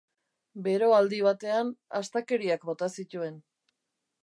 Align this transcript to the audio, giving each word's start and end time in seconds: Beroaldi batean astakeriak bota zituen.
Beroaldi 0.67 1.19
batean 1.25 1.69
astakeriak 2.01 2.67
bota 2.73 2.91
zituen. 3.03 3.39